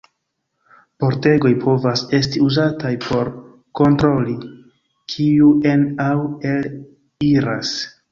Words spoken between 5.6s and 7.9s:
en- aŭ el-iras.